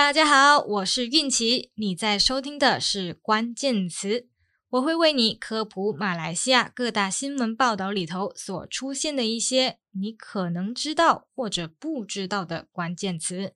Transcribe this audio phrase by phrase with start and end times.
[0.00, 4.26] 大家好，我是韵琪，你在收听的是关键词，
[4.70, 13.52] 我会为你科普马来西亚各大新闻报道里头所出现的一些你可能知道或者不知道的关键词。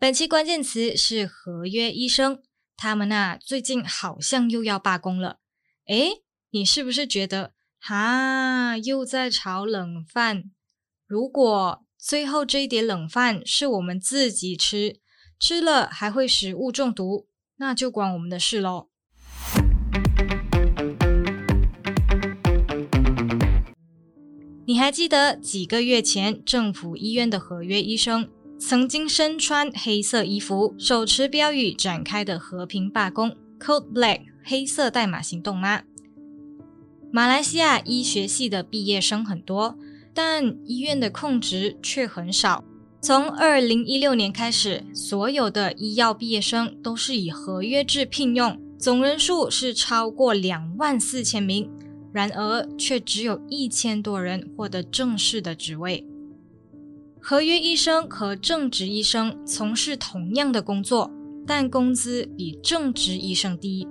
[0.00, 2.42] 本期关键词是合约医生，
[2.76, 5.38] 他们啊最近好像又要罢工了。
[5.86, 10.50] 诶，你是不是觉得哈又在炒冷饭？
[11.06, 15.00] 如果最后这一碟冷饭是我们自己吃，
[15.40, 17.26] 吃了还会食物中毒，
[17.58, 18.88] 那就关我们的事喽。
[24.66, 28.28] 你还记得几个月前政府医院的合约医生
[28.58, 35.82] 曾经身穿黑色衣服、手持标语展开的和平罢工 （Code Black，黑色代码行动）吗？
[37.10, 39.78] 马来西亚医学系的毕业生很多，
[40.12, 42.64] 但医院的空职却很少。
[43.00, 51.70] 从二零一六年开始，所有的医药毕业生都是以合约制聘用，总人数是超过两万四千名。
[52.12, 56.04] 然而，却只有一千多人获得正式的职位。
[57.20, 61.10] 合约医生和正职医生从事同样的工作，
[61.46, 63.86] 但工资比正职医生低，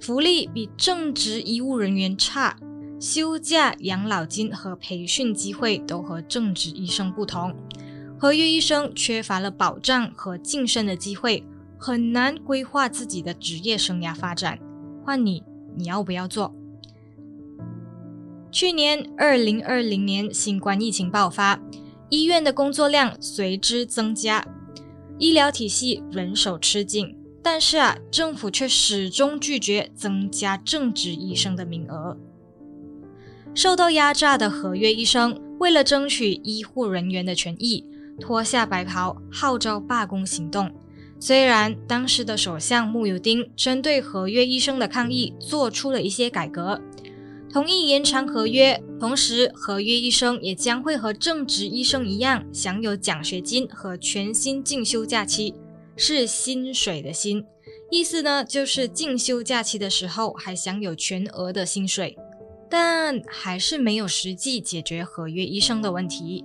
[0.00, 2.56] 福利比正职医务人员差，
[2.98, 7.54] 休假、养老金和培训机会都和正职医生不同。
[8.18, 11.44] 合约医生缺乏了保障和晋升的机会，
[11.78, 14.58] 很难规划自己的职业生涯发展。
[15.04, 15.42] 换你，
[15.76, 16.54] 你要不要做？
[18.50, 21.60] 去年二零二零年新冠疫情爆发，
[22.08, 24.46] 医院的工作量随之增加，
[25.18, 27.14] 医疗体系人手吃紧。
[27.42, 32.16] 但是啊，政府却始终拒绝增加正职医生的名额。
[33.54, 37.84] 受到压榨的合约医生，为了争取医护人员的权益，
[38.20, 40.70] 脱下白袍，号召罢工行动。
[41.18, 46.80] 虽然当时的首相穆尤丁针对合约医生的抗议做出了一些改革，
[47.50, 55.54] 同意延长合约，同时合约医生也将会和正职医生一样享有奖学金和全薪进修假期，
[55.96, 57.42] 是薪水的薪，
[57.90, 62.14] 意思呢就是进修假期的时候还享有全额的薪水，
[62.68, 66.44] 但还是没有实际解决合约医生的问题。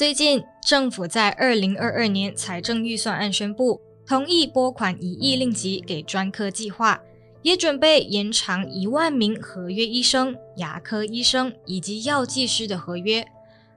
[0.00, 6.98] 最近，政府在二零二二年财政预算案宣布，同意拨款一亿令吉给专科计划，
[7.42, 13.28] 也准备延长一万名合约医生、牙科医生以及药剂师的合约，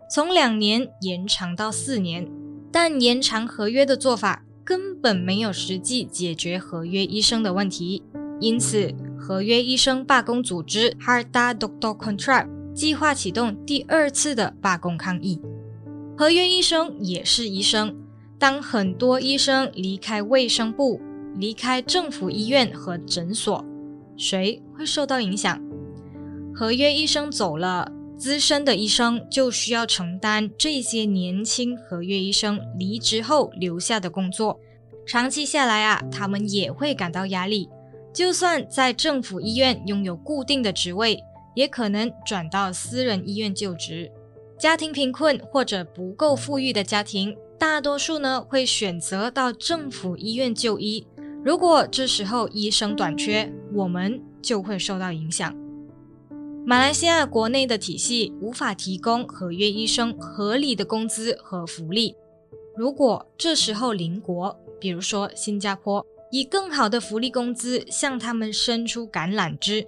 [0.09, 2.25] 从两年延长到四年。
[2.71, 8.01] 但延长合约的做法根本没有实际解决合约医生的问题，
[8.39, 15.41] 因此，合约医生罢工组织 Harta Doctor Contract 计划启动第二次的罢工抗议。
[16.15, 17.95] 合约医生也是医生，
[18.37, 21.01] 当很多医生离开卫生部、
[21.35, 23.65] 离开政府医院和诊所，
[24.15, 25.59] 谁会受到影响？
[26.53, 34.59] 合约医生走了，资深的医生就需要承担这些年轻合约医生离职后留下的工作。
[35.07, 37.67] 长期下来啊，他们也会感到压力。
[38.13, 41.19] 就算在政府医院拥有固定的职位，
[41.55, 44.11] 也可能转到私人医院就职。
[44.59, 51.05] 家庭贫困或者不够富裕的家庭，大多数呢会选择到政府医院就医。
[51.43, 55.53] 如果这时候医生短缺，我们就会受到影响。
[56.65, 62.15] 马来西亚国内的体系无法提供合约医生合理的工资和福利。
[62.77, 69.85] 如果这时候邻国，比如说新加坡，以更好的福利工资向他们伸出橄榄枝，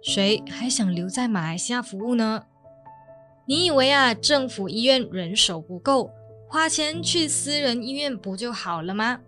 [0.00, 2.44] 谁还想留在马来西亚服务呢？
[3.46, 6.10] 你以为啊，政府医院人手不够，
[6.48, 9.20] 花钱去私人医院不就好了吗？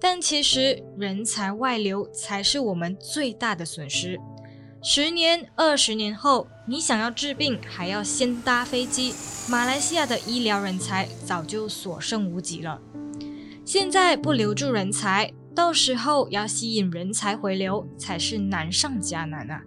[0.00, 4.18] 但其实人才外流才是我们最大的损失。
[4.82, 9.12] 十年、二十年后，你想要治病还要先搭飞机，
[9.50, 12.80] 马来西亚的医疗人才早就所剩无几了。
[13.66, 19.62] 现在不留住人才，到时候要吸引人才回流才是难上加难啊！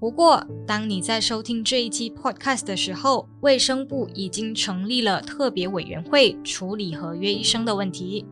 [0.00, 8.24] 不过，当你在收听这一期 podcast 的时候，卫生部已经成立了特别委员会处理合约医生的问题。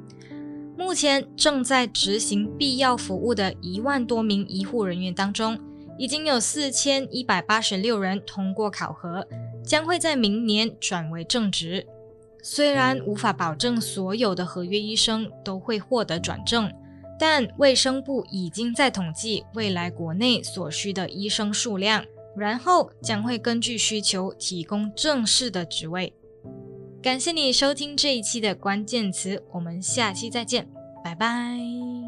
[0.79, 5.59] 目前正在执行必要服务的一万多名医护人员当中，
[5.99, 9.29] 已经有四千一百八十六人通过考核，
[9.62, 11.87] 将会在明年转为正职。
[12.43, 16.73] 虽然无法保证所有的合约医生都会获得转正。
[17.19, 22.05] 但卫生部已经在统计未来国内所需的医生数量，
[22.37, 26.12] 然后将会根据需求提供正式的职位。
[27.03, 30.69] 感谢你收听这一期的关键词，我们下期再见，
[31.05, 32.08] 拜拜。